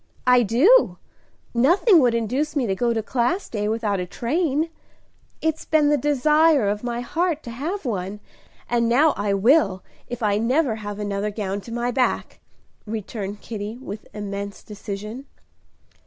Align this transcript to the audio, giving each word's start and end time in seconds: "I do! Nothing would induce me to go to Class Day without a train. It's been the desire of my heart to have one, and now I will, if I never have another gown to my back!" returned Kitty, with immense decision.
"I 0.25 0.41
do! 0.41 0.97
Nothing 1.53 1.99
would 1.99 2.15
induce 2.15 2.55
me 2.55 2.65
to 2.65 2.73
go 2.73 2.91
to 2.91 3.03
Class 3.03 3.47
Day 3.47 3.67
without 3.67 3.99
a 3.99 4.07
train. 4.07 4.71
It's 5.43 5.63
been 5.63 5.89
the 5.89 5.95
desire 5.95 6.67
of 6.67 6.83
my 6.83 7.01
heart 7.01 7.43
to 7.43 7.51
have 7.51 7.85
one, 7.85 8.19
and 8.67 8.89
now 8.89 9.11
I 9.15 9.35
will, 9.35 9.83
if 10.07 10.23
I 10.23 10.39
never 10.39 10.77
have 10.77 10.97
another 10.97 11.29
gown 11.29 11.61
to 11.61 11.71
my 11.71 11.91
back!" 11.91 12.39
returned 12.87 13.41
Kitty, 13.41 13.77
with 13.77 14.07
immense 14.11 14.63
decision. 14.63 15.27